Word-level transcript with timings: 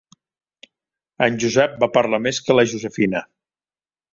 En 1.27 1.37
Josep 1.45 1.75
va 1.83 1.91
parlar 1.99 2.21
més 2.27 2.41
que 2.47 2.59
la 2.59 2.67
Josefina. 2.73 3.25